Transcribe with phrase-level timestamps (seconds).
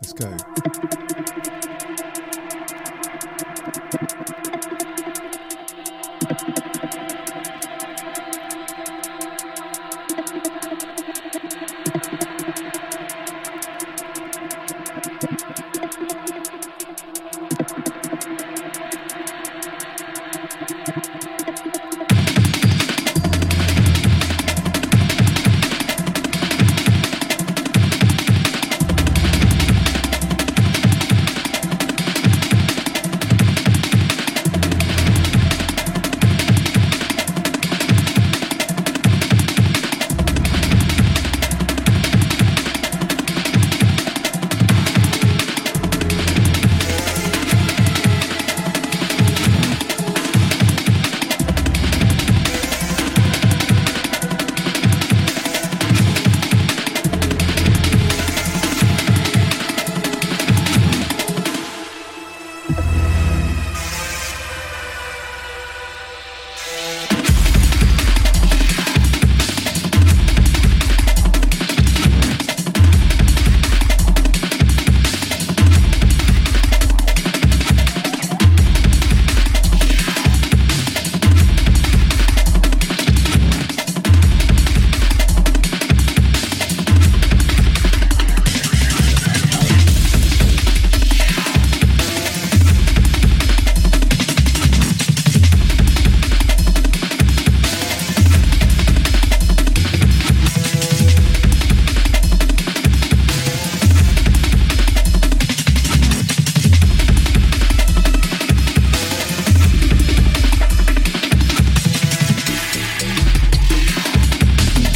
[0.00, 1.07] Let's go.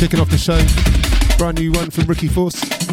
[0.03, 0.59] Kicking off the show,
[1.39, 2.92] brand new one from Ricky Force.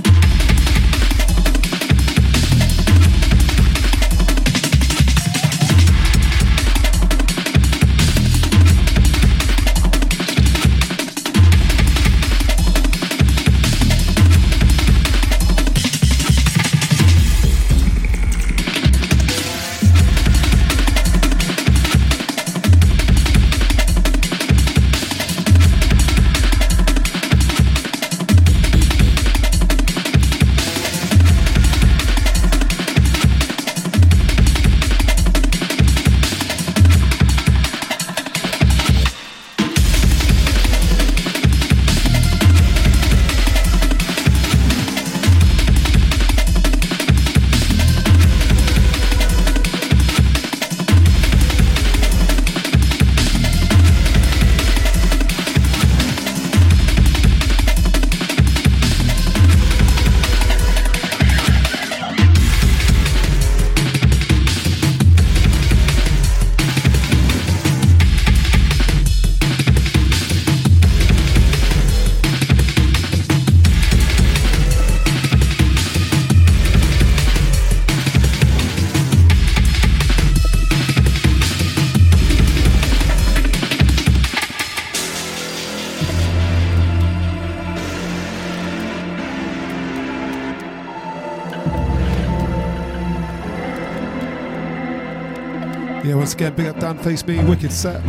[96.39, 98.01] Again, big up Dan Face Me, wicked set.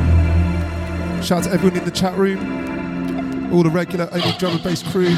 [1.24, 4.84] Shout out to everyone in the chat room, all the regular only drum and bass
[4.84, 5.16] crew.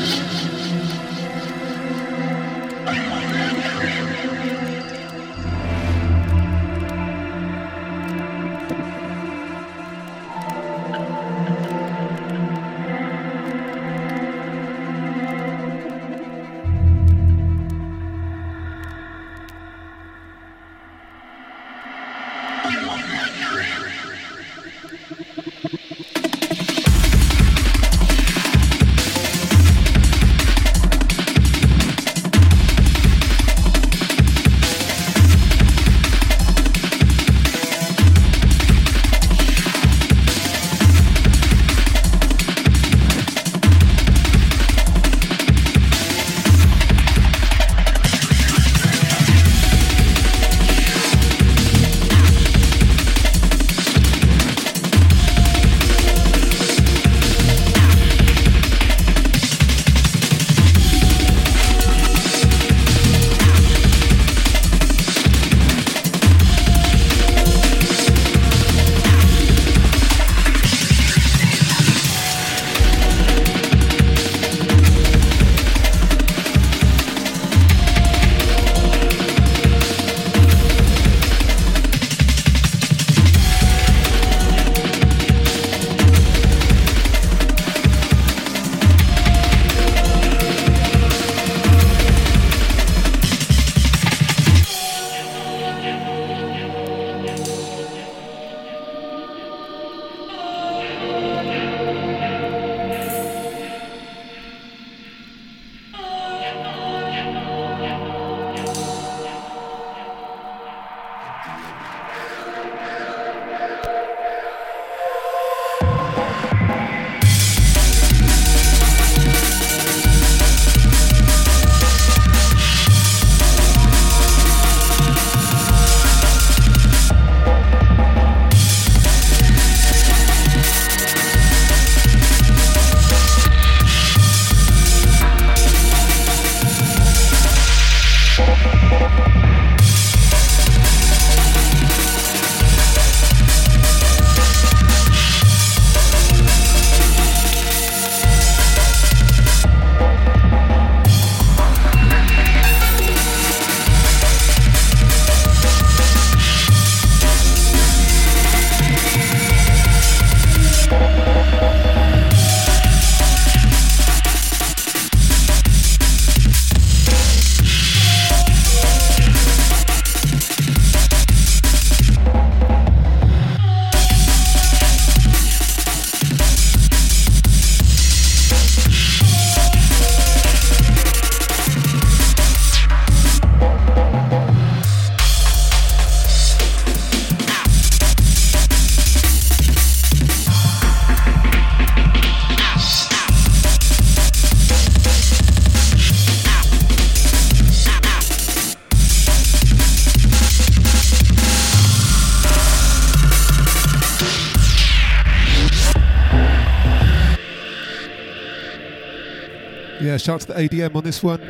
[210.23, 211.41] Shout to the ADM on this one.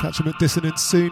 [0.00, 1.10] Catch him at Dissonance soon.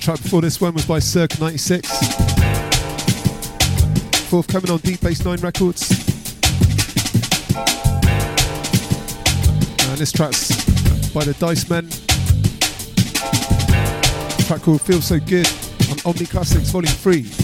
[0.00, 1.88] Track before this one was by Circa 96.
[4.28, 5.90] Forthcoming on Deep Bass 9 Records.
[9.88, 10.48] And this track's
[11.12, 11.88] by the Dice Men.
[14.46, 15.48] track called Feel So Good
[15.90, 17.39] on Omni Classics Volume 3.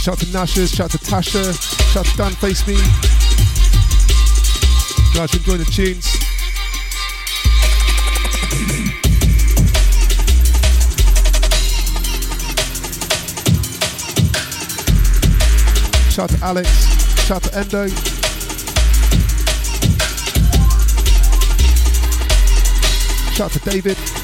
[0.00, 1.52] Shout to Nashers, shout to Tasha,
[1.92, 2.74] shout to Dan Face Me.
[5.14, 6.06] Guys, enjoy the tunes.
[16.10, 16.68] Shout to Alex,
[17.26, 17.88] shout to Endo.
[23.34, 24.19] Shout to David.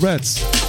[0.00, 0.59] Reds.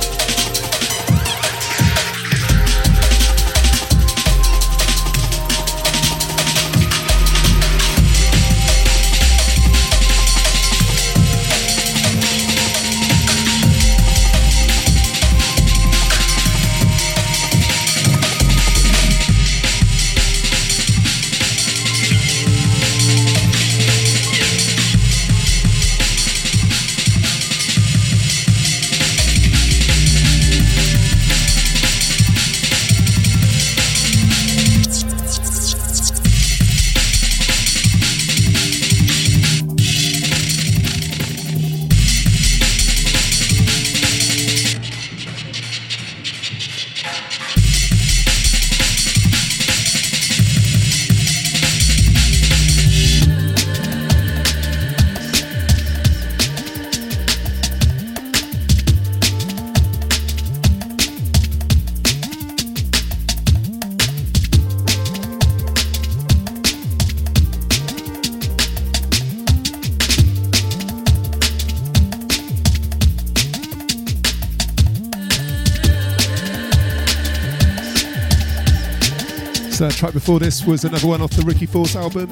[80.21, 82.27] Before this was another one off the Ricky Force album.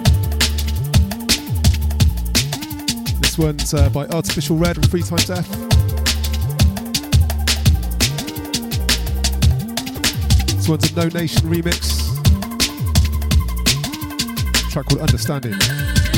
[3.20, 5.50] This one's uh, by Artificial Red and Three Times F.
[10.56, 11.98] This one's a No Nation remix.
[14.72, 16.09] track called Understanding.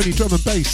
[0.00, 0.69] Only drum and bass.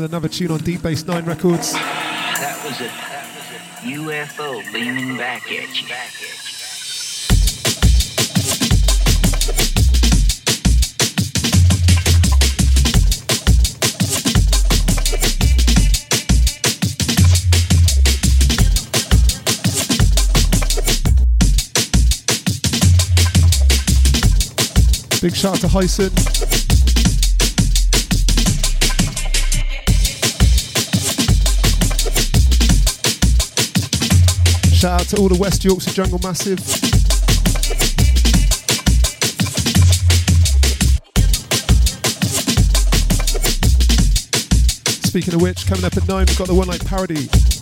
[0.00, 1.72] With another tune on Deep Bass 9 Records.
[1.72, 5.88] That was a, that was a UFO beaming back at you.
[5.88, 6.28] Back at you.
[25.20, 26.67] Big shout out to Hyson.
[34.78, 36.60] Shout out to all the West Yorkshire Jungle Massive.
[45.04, 47.57] Speaking of which, coming up at 9, we've got the One Night Parody.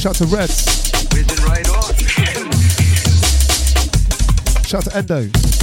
[0.00, 0.90] Shout to Reds.
[4.66, 5.59] Shout to Endo.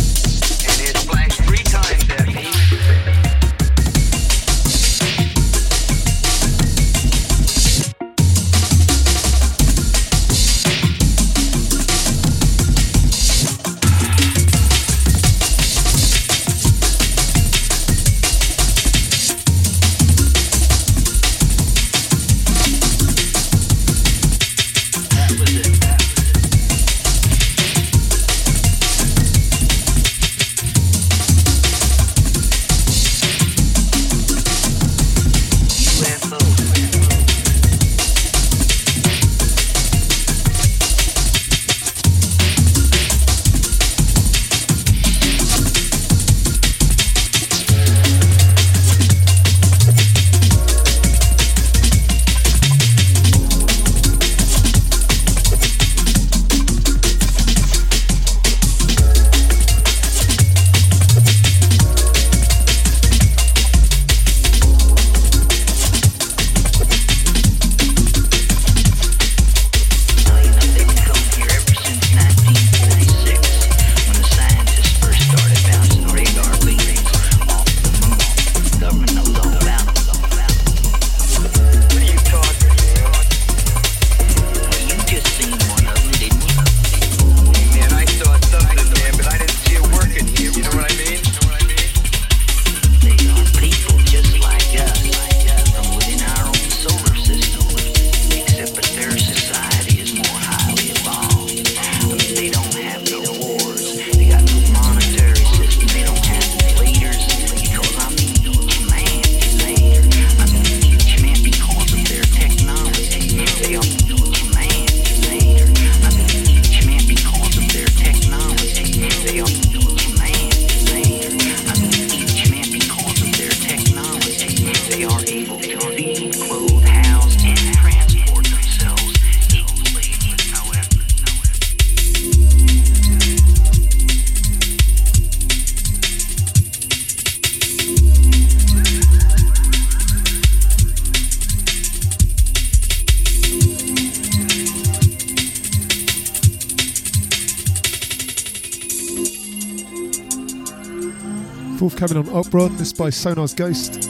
[151.98, 154.04] Forthcoming on Opron, this by Sonar's Ghost.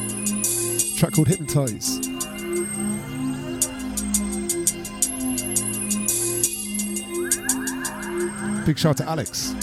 [0.97, 1.99] track called Hypnotize.
[8.65, 9.53] Big shout to Alex.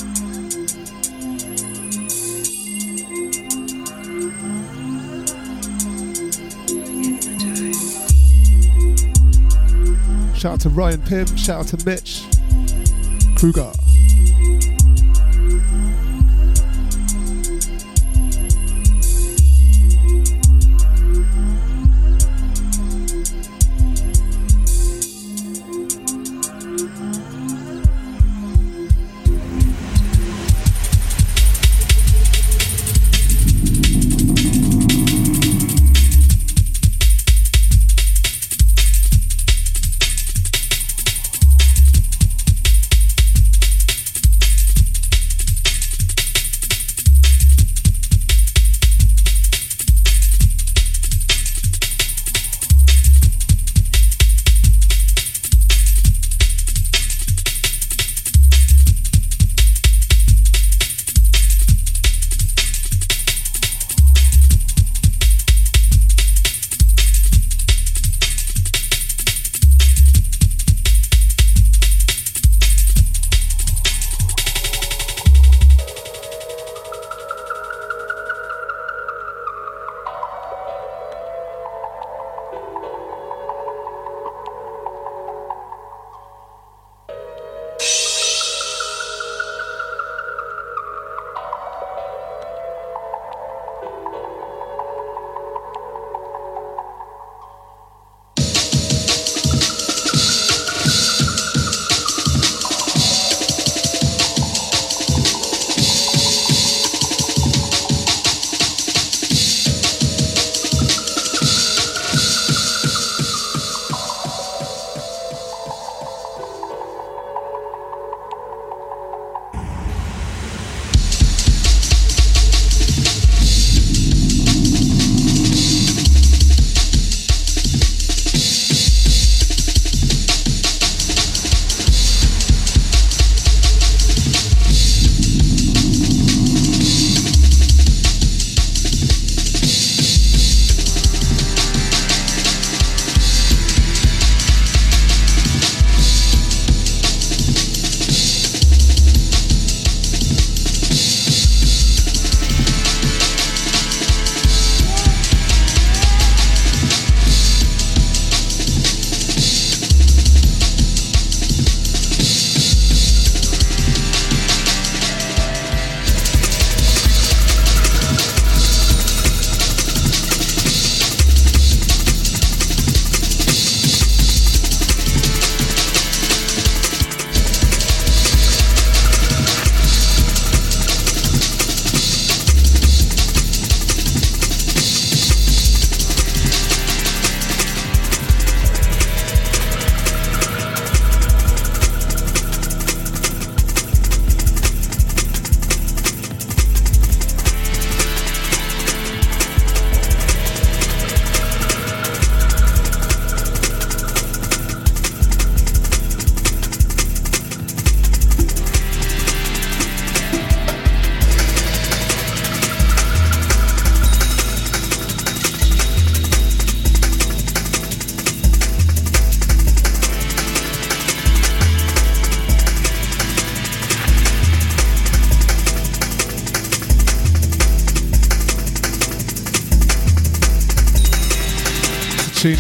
[10.35, 12.23] Shout out to Ryan Pym, shout out to Mitch
[13.37, 13.71] Kruger.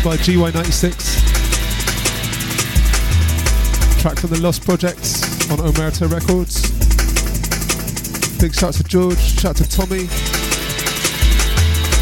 [0.05, 0.92] By GY96.
[4.02, 6.70] Track from the Lost Projects on Omerta Records.
[8.38, 10.09] Big shout to George, shout to Tommy,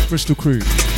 [0.09, 0.92] Bristol Crew.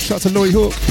[0.00, 0.52] Shout out to Matty.
[0.52, 0.87] Shout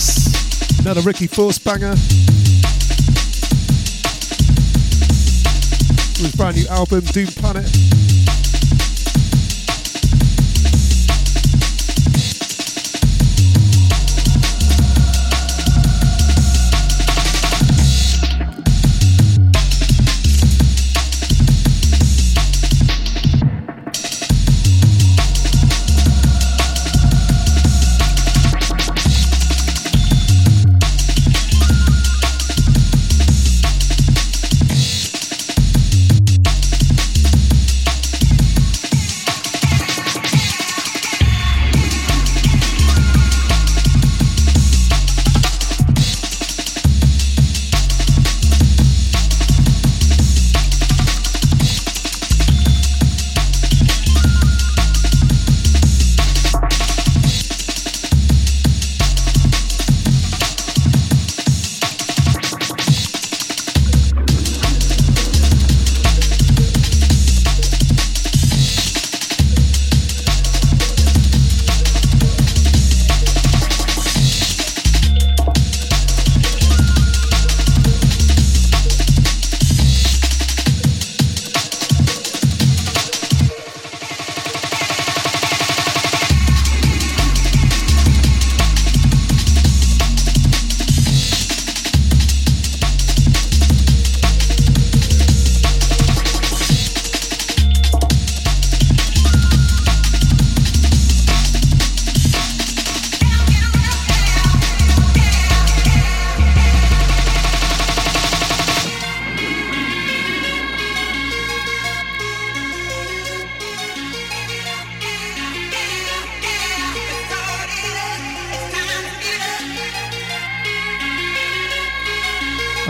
[0.00, 0.80] Hawk.
[0.80, 1.94] Another Ricky Force banger.
[6.16, 7.99] His brand new album, Doom Planet.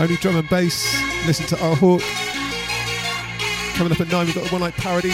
[0.01, 0.99] Only drum and bass.
[1.27, 2.01] Listen to our Hawk.
[3.75, 5.11] Coming up at nine, we've got the One Night Parody.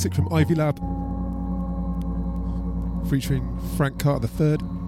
[0.00, 0.78] Classic from Ivy Lab,
[3.10, 4.79] featuring Frank Carter III.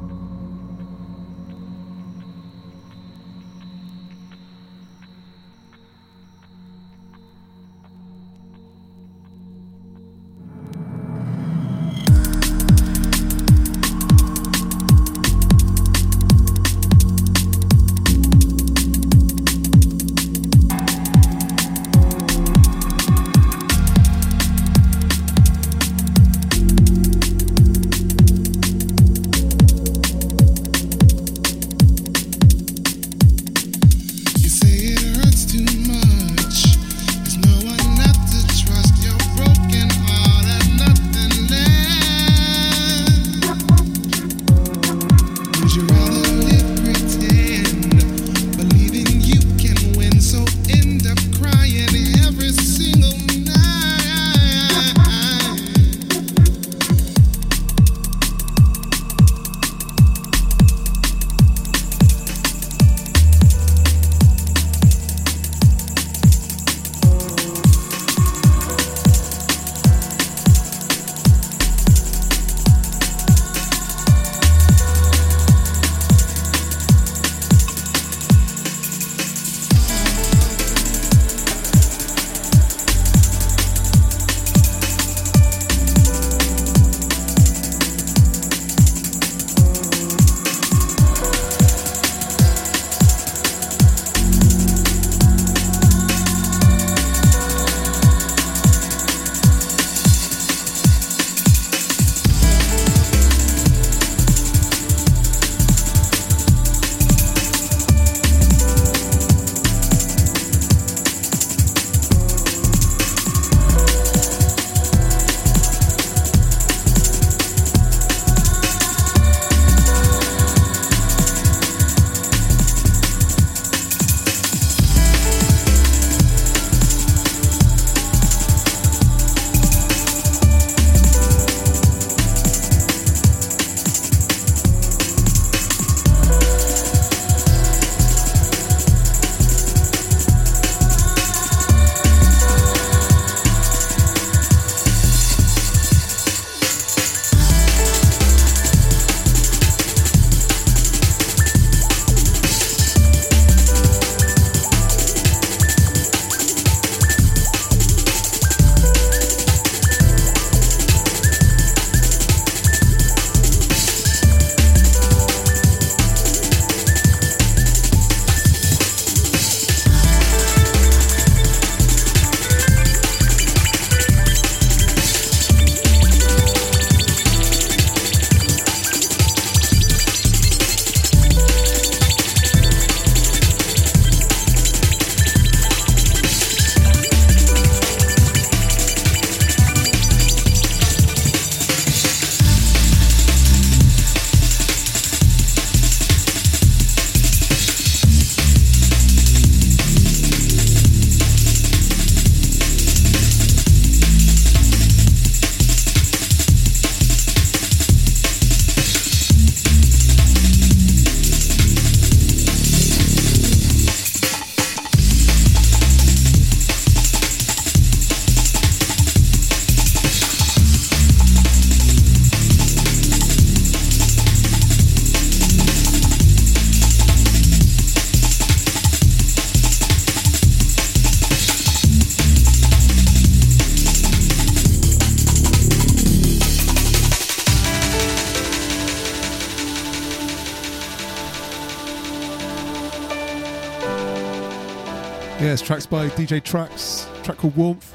[245.53, 247.92] Yes, tracks by DJ Tracks, track called Warmth.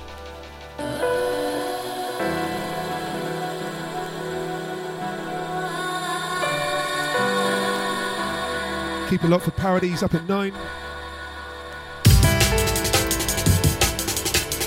[9.10, 10.52] Keep a locked for parodies up at 9.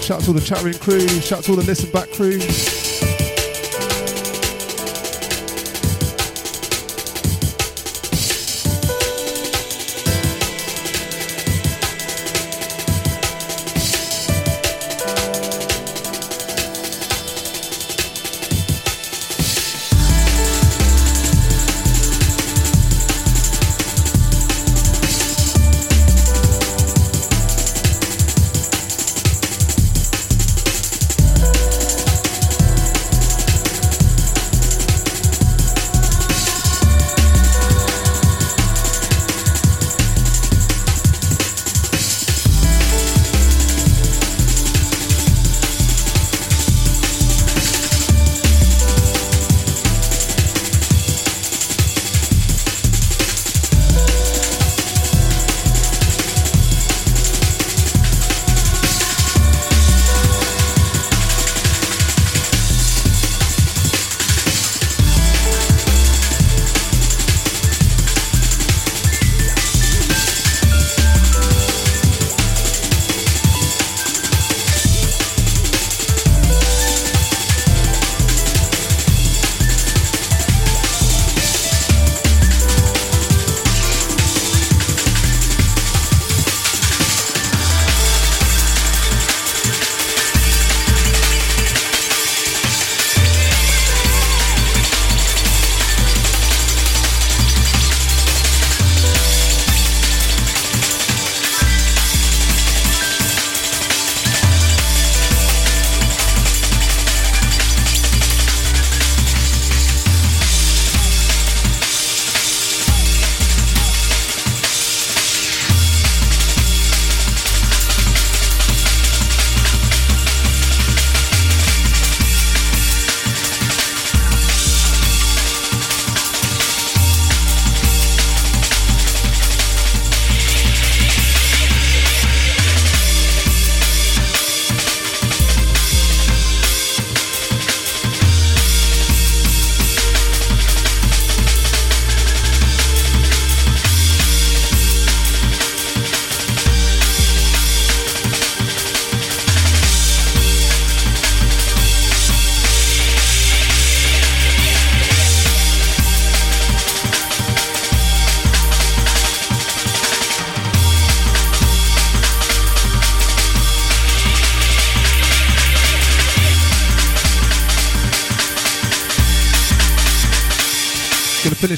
[0.03, 2.11] Shout out to all the chat room crew, shout out to all the listen back
[2.11, 2.41] crew.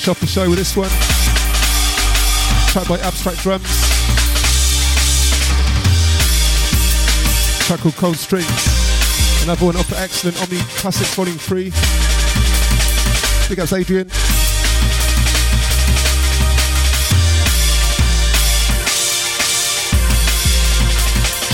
[0.02, 0.88] Finish off the show with this one.
[2.72, 3.68] Track by Abstract Drums.
[7.66, 8.48] Track called Cold Strings.
[9.44, 11.70] Another one off the excellent Omni Classics Volume 3.
[13.48, 14.08] Big ups Adrian.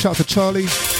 [0.00, 0.97] Shout out to Charlie.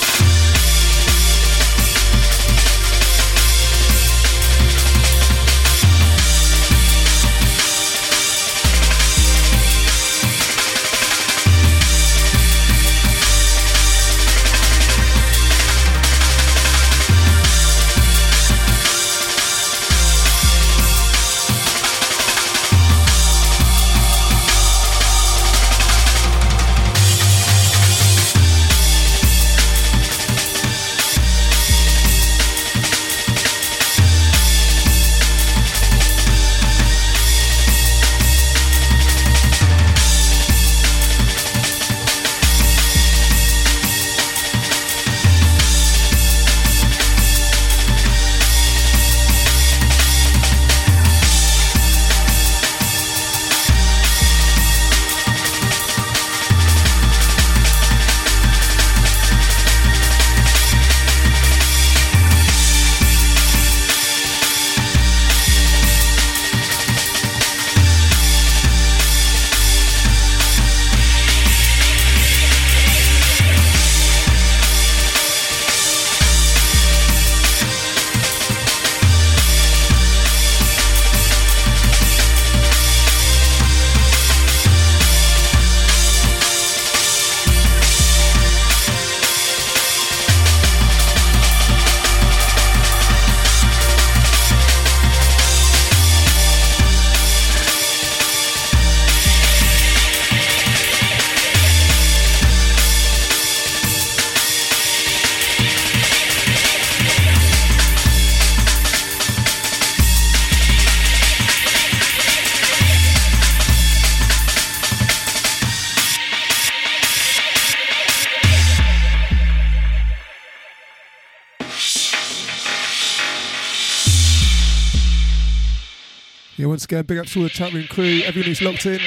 [126.88, 128.98] Again, big up to all the chat room crew, everyone who's locked in.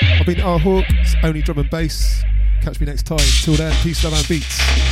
[0.00, 0.86] I've been R Hawk,
[1.22, 2.22] only drum and bass.
[2.62, 3.18] Catch me next time.
[3.42, 4.89] Till then, peace, love, and beats.